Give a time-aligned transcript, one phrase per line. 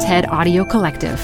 [0.00, 1.18] TED Audio Collective.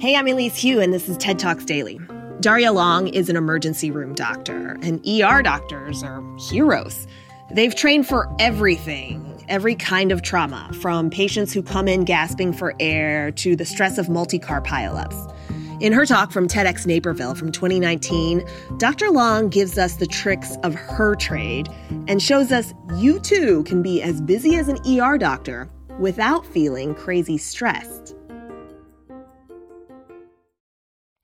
[0.00, 1.98] Hey, I'm Elise Hu, and this is TED Talks Daily.
[2.40, 7.06] Darria Long is an emergency room doctor, and ER doctors are heroes.
[7.52, 12.74] They've trained for everything, every kind of trauma, from patients who come in gasping for
[12.80, 15.32] air to the stress of multi car pileups.
[15.80, 18.44] In her talk from TEDx Naperville from 2019,
[18.78, 19.10] Dr.
[19.10, 21.68] Long gives us the tricks of her trade
[22.08, 25.68] and shows us you too can be as busy as an ER doctor
[26.00, 28.16] without feeling crazy stressed.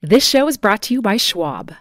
[0.03, 1.75] This show is brought to you by Schwab.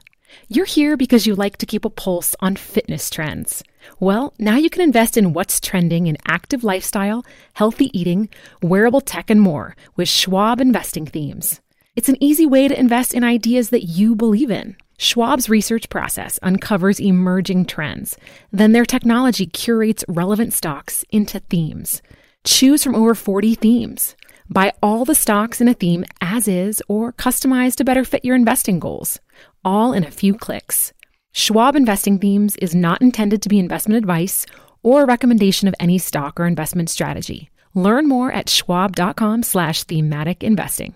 [0.48, 3.64] You're here because you like to keep a pulse on fitness trends.
[4.00, 8.30] Well, now you can invest in what's trending in active lifestyle, healthy eating,
[8.64, 11.62] wearable tech, and more with Schwab investing themes.
[11.96, 14.76] It's an easy way to invest in ideas that you believe in.
[14.98, 18.18] Schwab's research process uncovers emerging trends.
[18.52, 22.02] Then their technology curates relevant stocks into themes.
[22.46, 24.16] Choose from over 40 themes.
[24.50, 28.36] Buy all the stocks in a theme as is or customize to better fit your
[28.36, 29.20] investing goals,
[29.64, 30.94] all in a few clicks.
[31.32, 34.48] Schwab Investing Themes is not intended to be investment advice
[34.82, 37.52] or a recommendation of any stock or investment strategy.
[37.76, 40.96] Learn more at schwab.com slash thematic investing.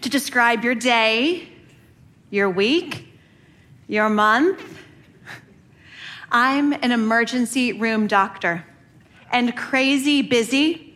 [0.00, 1.48] to describe your day,
[2.30, 3.06] your week,
[3.86, 4.62] your month.
[6.30, 8.64] I'm an emergency room doctor,
[9.32, 10.94] and crazy busy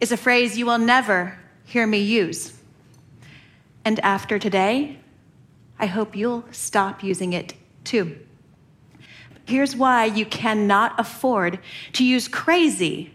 [0.00, 2.52] is a phrase you will never hear me use.
[3.84, 4.98] And after today,
[5.78, 8.18] I hope you'll stop using it too.
[9.46, 11.58] Here's why you cannot afford
[11.92, 13.12] to use crazy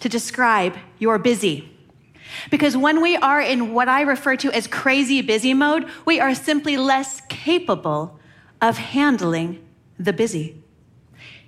[0.00, 1.70] to describe your busy.
[2.50, 6.34] Because when we are in what I refer to as crazy busy mode, we are
[6.34, 8.18] simply less capable
[8.60, 9.64] of handling
[9.98, 10.60] the busy.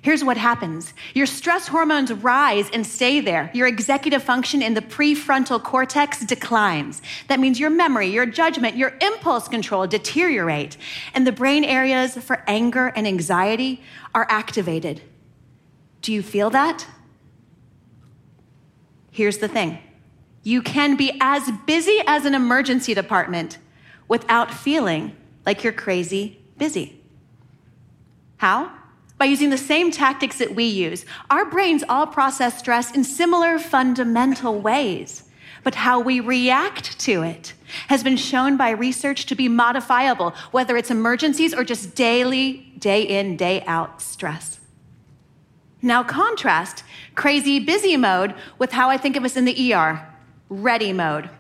[0.02, 3.50] Here's what happens your stress hormones rise and stay there.
[3.54, 7.00] Your executive function in the prefrontal cortex declines.
[7.28, 10.76] That means your memory, your judgment, your impulse control deteriorate.
[11.14, 13.80] And the brain areas for anger and anxiety
[14.12, 15.02] are activated.
[16.02, 16.84] Do you feel that?
[19.12, 19.78] Here's the thing
[20.42, 23.58] you can be as busy as an emergency department
[24.08, 25.16] without feeling
[25.46, 27.00] like you're crazy busy.
[28.38, 28.72] How?
[29.18, 31.04] By using the same tactics that we use.
[31.30, 35.24] Our brains all process stress in similar fundamental ways,
[35.62, 37.54] but how we react to it
[37.86, 43.02] has been shown by research to be modifiable, whether it's emergencies or just daily, day
[43.02, 44.58] in, day out stress.
[45.80, 46.84] Now, contrast
[47.14, 50.11] crazy busy mode with how I think of us in the ER
[50.52, 51.30] ready mode.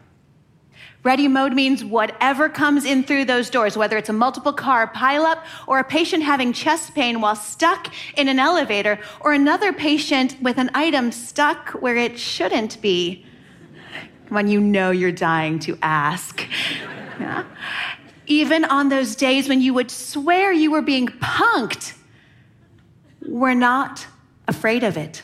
[1.04, 5.42] Ready mode means whatever comes in through those doors, whether it's a multiple car pileup
[5.66, 10.58] or a patient having chest pain while stuck in an elevator or another patient with
[10.58, 13.26] an item stuck where it shouldn't be
[14.28, 16.46] when you know you're dying to ask.
[17.18, 17.44] Yeah?
[18.26, 21.94] Even on those days when you would swear you were being punked,
[23.26, 24.06] we're not
[24.46, 25.22] afraid of it.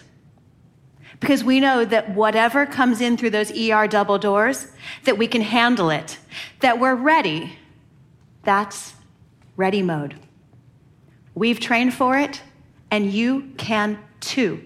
[1.21, 4.69] Because we know that whatever comes in through those ER double doors,
[5.05, 6.19] that we can handle it,
[6.61, 7.59] that we're ready.
[8.45, 8.95] That's
[9.57, 10.15] ready mode.
[11.35, 12.43] We've trained for it,
[12.91, 14.63] and you can too.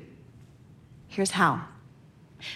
[1.09, 1.67] Here's how.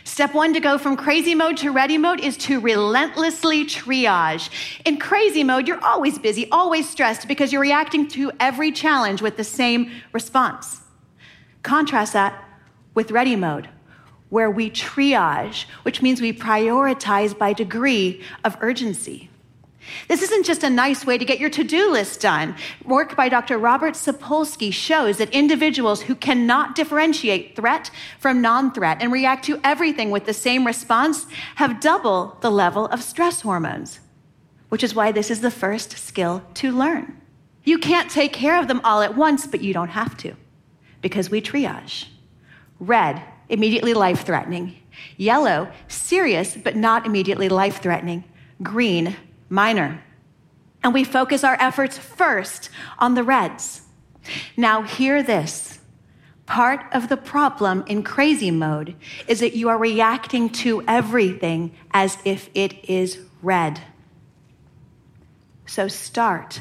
[0.05, 4.51] Step one to go from crazy mode to ready mode is to relentlessly triage.
[4.85, 9.37] In crazy mode, you're always busy, always stressed because you're reacting to every challenge with
[9.37, 10.81] the same response.
[11.63, 12.45] Contrast that
[12.95, 13.69] with ready mode,
[14.29, 19.31] where we triage, which means we prioritize by degree of urgency.
[20.09, 22.57] This isn't just a nice way to get your to do list done.
[22.85, 23.59] Work by Dr.
[23.59, 29.61] Robert Sapolsky shows that individuals who cannot differentiate threat from non threat and react to
[29.63, 31.27] everything with the same response
[31.57, 34.01] have double the level of stress hormones,
[34.69, 37.21] which is why this is the first skill to learn.
[37.65, 40.35] You can't take care of them all at once, but you don't have to
[41.01, 42.07] because we triage.
[42.79, 44.77] Red, immediately life threatening.
[45.17, 48.25] Yellow, serious but not immediately life threatening.
[48.63, 49.17] Green,
[49.49, 50.03] minor.
[50.83, 53.83] And we focus our efforts first on the reds.
[54.57, 55.79] Now, hear this.
[56.47, 58.95] Part of the problem in crazy mode
[59.27, 63.81] is that you are reacting to everything as if it is red.
[65.67, 66.61] So start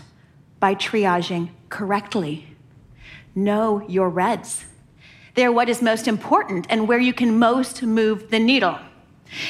[0.60, 2.48] by triaging correctly.
[3.36, 4.66] Know your reds.
[5.36, 8.80] They're what is most important and where you can most move the needle.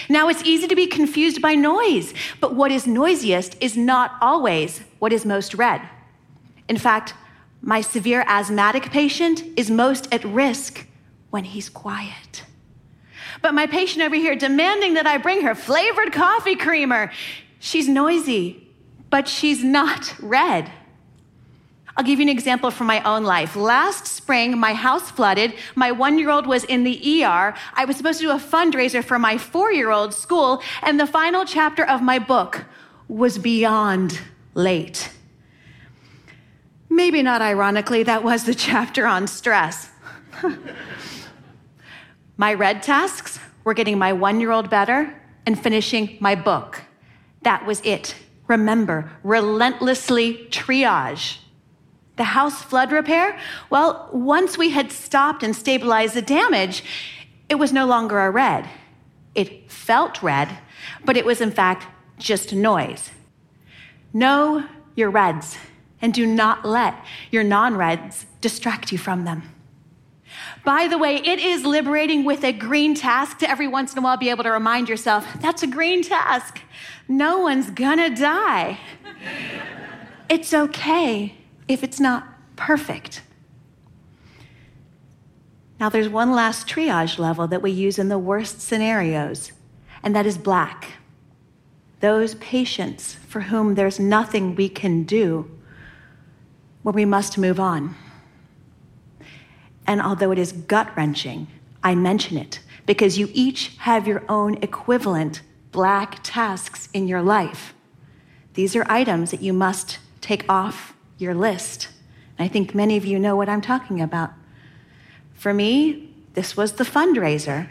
[0.10, 4.82] Now, it's easy to be confused by noise, but what is noisiest is not always
[5.00, 5.82] what is most red.
[6.68, 7.14] In fact,
[7.62, 10.88] my severe asthmatic patient is most at risk
[11.30, 12.44] when he's quiet.
[13.42, 17.12] But my patient over here demanding that I bring her flavored coffee creamer,
[17.60, 18.72] she's noisy,
[19.10, 20.72] but she's not red.
[21.97, 23.56] I'll give you an example from my own life.
[23.56, 25.53] Last spring, my house flooded.
[25.75, 27.56] My one year old was in the ER.
[27.74, 31.07] I was supposed to do a fundraiser for my four year old school, and the
[31.07, 32.65] final chapter of my book
[33.07, 34.19] was beyond
[34.56, 35.09] late.
[36.89, 39.89] Maybe not ironically, that was the chapter on stress.
[42.38, 45.15] my red tasks were getting my one year old better
[45.45, 46.81] and finishing my book.
[47.44, 48.15] That was it.
[48.47, 51.38] Remember, relentlessly triage.
[52.18, 53.38] The house flood repair?
[53.70, 56.84] Well, once we had stopped and stabilized the damage,
[57.50, 58.70] it was no longer a red.
[59.34, 60.58] It felt red,
[61.04, 63.12] but it was in fact just noise.
[64.14, 64.66] Know
[64.96, 65.58] your reds
[66.02, 66.96] and do not let
[67.32, 69.44] your non reds distract you from them.
[70.64, 74.02] By the way, it is liberating with a green task to every once in a
[74.02, 76.62] while be able to remind yourself that's a green task.
[77.08, 78.80] No one's gonna die.
[80.30, 81.36] it's okay
[81.68, 83.22] if it's not perfect.
[85.80, 89.52] Now, there's one last triage level that we use in the worst scenarios,
[90.02, 90.94] and that is black.
[92.00, 95.50] Those patients for whom there's nothing we can do,
[96.82, 97.96] where we must move on.
[99.88, 101.48] And although it is gut wrenching,
[101.84, 105.42] I mention it because you each have your own equivalent
[105.72, 107.74] black tasks in your life.
[108.54, 111.90] These are items that you must take off your list.
[112.38, 114.32] And I think many of you know what I'm talking about.
[115.34, 117.70] For me, this was the fundraiser.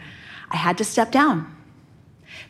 [0.49, 1.55] I had to step down.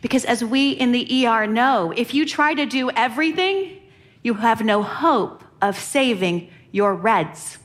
[0.00, 3.80] Because as we in the ER know, if you try to do everything,
[4.22, 7.58] you have no hope of saving your reds.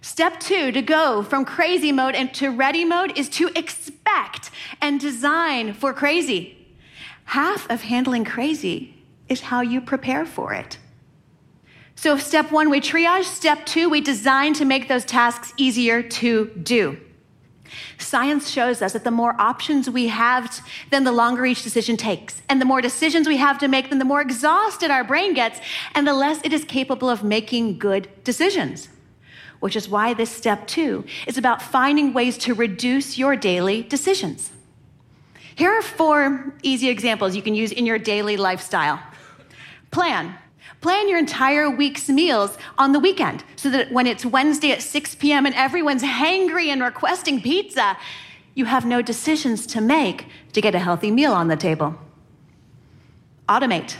[0.00, 5.74] Step two to go from crazy mode into ready mode is to expect and design
[5.74, 6.56] for crazy.
[7.24, 8.94] Half of handling crazy
[9.28, 10.78] is how you prepare for it.
[11.96, 13.24] So, step one, we triage.
[13.24, 16.98] Step two, we design to make those tasks easier to do.
[17.98, 20.60] Science shows us that the more options we have,
[20.90, 22.42] then the longer each decision takes.
[22.48, 25.58] And the more decisions we have to make, then the more exhausted our brain gets,
[25.94, 28.88] and the less it is capable of making good decisions.
[29.60, 34.50] Which is why this step two is about finding ways to reduce your daily decisions.
[35.54, 39.00] Here are four easy examples you can use in your daily lifestyle.
[39.90, 40.36] Plan.
[40.80, 45.14] Plan your entire week's meals on the weekend so that when it's Wednesday at 6
[45.16, 45.46] p.m.
[45.46, 47.96] and everyone's hangry and requesting pizza,
[48.54, 51.94] you have no decisions to make to get a healthy meal on the table.
[53.48, 53.96] Automate.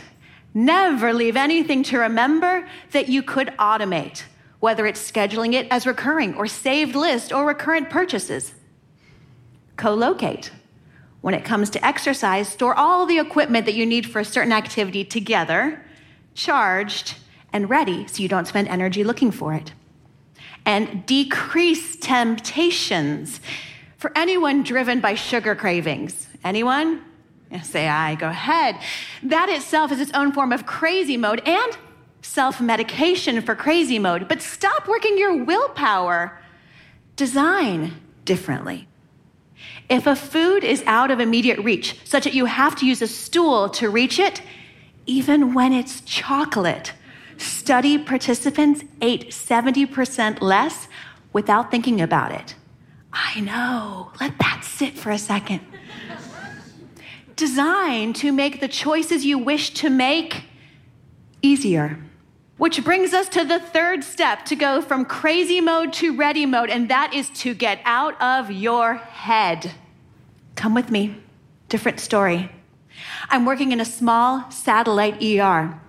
[0.53, 4.23] Never leave anything to remember that you could automate,
[4.59, 8.53] whether it's scheduling it as recurring or saved list or recurrent purchases.
[9.75, 10.51] Co locate.
[11.21, 14.51] When it comes to exercise, store all the equipment that you need for a certain
[14.51, 15.83] activity together
[16.37, 17.15] charged,
[17.51, 19.73] and ready so you don't spend energy looking for it.
[20.65, 23.41] And decrease temptations.
[23.97, 27.01] For anyone driven by sugar cravings, anyone?
[27.63, 28.77] Say I, go ahead.
[29.23, 31.77] That itself is its own form of crazy mode and
[32.21, 34.27] self medication for crazy mode.
[34.27, 36.39] But stop working your willpower.
[37.15, 37.93] Design
[38.25, 38.87] differently.
[39.89, 43.07] If a food is out of immediate reach, such that you have to use a
[43.07, 44.41] stool to reach it,
[45.07, 46.93] even when it's chocolate,
[47.37, 50.87] study participants ate 70% less
[51.33, 52.55] without thinking about it.
[53.11, 54.11] I know.
[54.19, 55.61] Let that sit for a second.
[57.35, 60.43] Designed to make the choices you wish to make
[61.41, 61.97] easier.
[62.57, 66.71] Which brings us to the third step to go from crazy mode to ready mode,
[66.71, 69.71] and that is to get out of your head.
[70.55, 71.17] Come with me.
[71.69, 72.49] Different story.
[73.29, 75.79] I'm working in a small satellite ER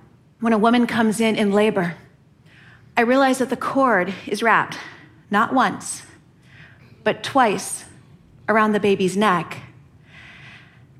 [0.40, 1.96] when a woman comes in in labor.
[2.96, 4.78] I realize that the cord is wrapped
[5.30, 6.02] not once,
[7.04, 7.84] but twice
[8.48, 9.58] around the baby's neck,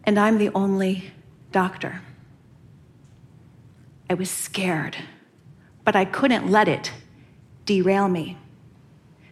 [0.05, 1.11] and I'm the only
[1.51, 2.03] doctor.
[4.11, 4.97] I was scared
[5.89, 6.93] but I couldn't let it
[7.65, 8.37] derail me.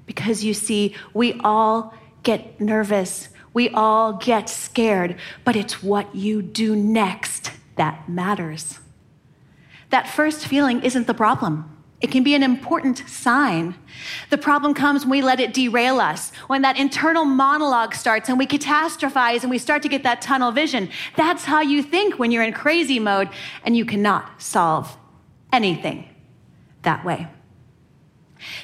[0.06, 6.42] Because you see, we all get nervous, we all get scared, but it's what you
[6.42, 8.80] do next that matters.
[9.88, 11.74] That first feeling isn't the problem.
[12.02, 13.74] It can be an important sign.
[14.28, 18.38] The problem comes when we let it derail us, when that internal monologue starts and
[18.38, 20.90] we catastrophize and we start to get that tunnel vision.
[21.16, 23.30] That's how you think when you're in crazy mode
[23.64, 24.94] and you cannot solve
[25.50, 26.06] anything
[26.82, 27.26] that way.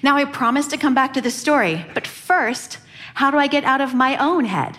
[0.03, 2.77] Now, I promise to come back to this story, but first,
[3.15, 4.79] how do I get out of my own head?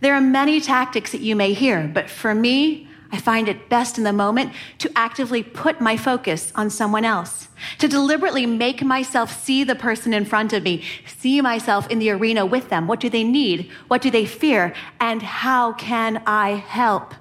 [0.00, 3.96] There are many tactics that you may hear, but for me, I find it best
[3.96, 7.46] in the moment to actively put my focus on someone else,
[7.78, 12.10] to deliberately make myself see the person in front of me, see myself in the
[12.10, 12.88] arena with them.
[12.88, 13.70] What do they need?
[13.86, 14.74] What do they fear?
[14.98, 17.14] And how can I help?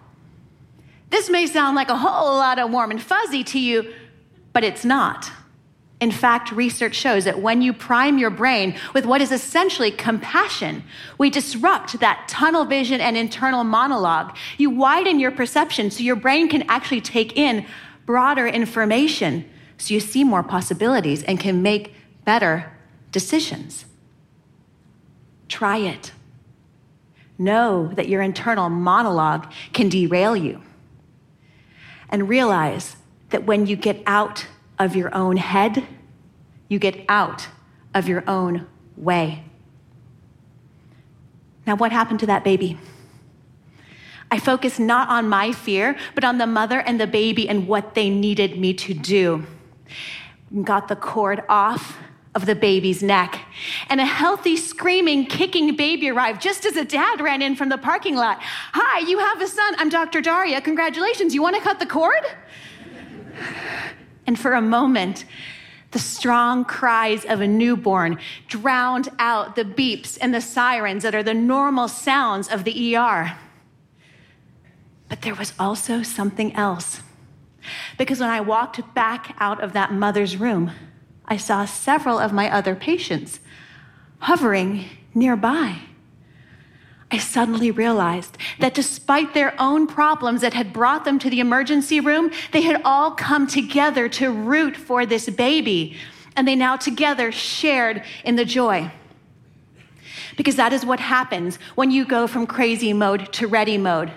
[1.12, 3.93] This may sound like a whole lot of warm and fuzzy to you,
[4.51, 5.31] but it's not.
[6.03, 10.83] In fact, research shows that when you prime your brain with what is essentially compassion,
[11.17, 14.36] we disrupt that tunnel vision and internal monologue.
[14.57, 17.65] You widen your perception so your brain can actually take in
[18.05, 21.95] broader information so you see more possibilities and can make
[22.25, 22.69] better
[23.13, 23.86] decisions.
[25.48, 26.12] Try it.
[27.38, 30.62] Know that your internal monologue can derail you.
[32.10, 32.98] And realize
[33.29, 34.48] that when you get out
[34.80, 35.86] of your own head,
[36.68, 37.48] you get out
[37.94, 39.44] of your own way.
[41.65, 42.77] Now, what happened to that baby?
[44.30, 47.94] I focused not on my fear, but on the mother and the baby and what
[47.94, 49.46] they needed me to do.
[50.63, 51.98] Got the cord off
[52.36, 53.39] of the baby's neck,
[53.89, 57.77] and a healthy, screaming, kicking baby arrived just as a dad ran in from the
[57.77, 58.39] parking lot.
[58.42, 59.75] Hi, you have a son.
[59.77, 60.20] I'm Dr.
[60.20, 60.63] Darria.
[60.63, 61.36] Congratulations.
[61.36, 62.24] You want to cut the cord?
[64.25, 65.25] And for a moment,
[65.92, 71.24] the strong cries of a newborn drowned out the beeps and the sirens that are
[71.24, 73.38] the normal sounds of the ER.
[75.08, 77.01] But there was also something else.
[77.98, 80.72] Because when I walked back out of that mother's room,
[81.25, 83.39] I saw several of my other patients
[84.20, 85.80] hovering nearby.
[87.13, 92.00] I suddenly realized that despite their own problems that had brought them to the emergency
[92.00, 95.96] room, they had all come together to root for this baby.
[96.36, 98.91] And they now together shared in the joy.
[100.38, 104.12] Because that is what happens when you go from crazy mode to ready mode.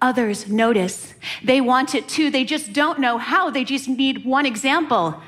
[0.00, 1.12] Others notice.
[1.42, 2.30] They want it too.
[2.30, 3.50] They just don't know how.
[3.50, 5.20] They just need one example,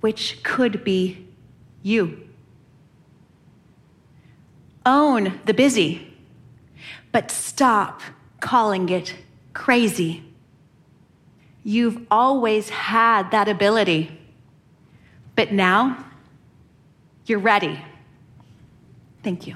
[0.00, 1.28] which could be
[1.82, 2.26] you.
[4.86, 6.08] Own the busy
[7.12, 8.00] but stop
[8.40, 9.14] calling it
[9.52, 10.24] crazy.
[11.62, 14.10] You've always had that ability,
[15.36, 16.04] but now
[17.26, 17.78] you're ready.
[19.22, 19.54] Thank you.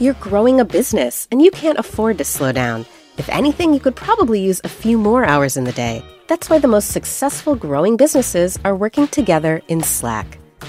[0.00, 2.86] You're growing a business and you can't afford to slow down.
[3.18, 6.04] If anything, you could probably use a few more hours in the day.
[6.28, 10.38] That's why the most successful growing businesses are working together in Slack.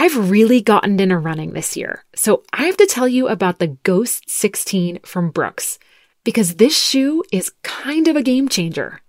[0.00, 3.76] I've really gotten into running this year, so I have to tell you about the
[3.82, 5.80] Ghost 16 from Brooks,
[6.22, 9.00] because this shoe is kind of a game changer.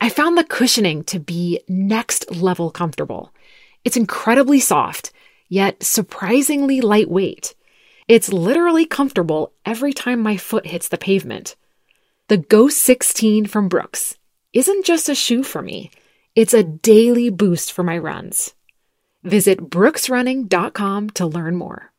[0.00, 3.34] I found the cushioning to be next level comfortable.
[3.84, 5.12] It's incredibly soft,
[5.50, 7.54] yet surprisingly lightweight.
[8.08, 11.56] It's literally comfortable every time my foot hits the pavement.
[12.28, 14.16] The Ghost 16 from Brooks
[14.54, 15.90] isn't just a shoe for me,
[16.34, 18.54] it's a daily boost for my runs.
[19.22, 21.89] Visit brooksrunning.com to learn more.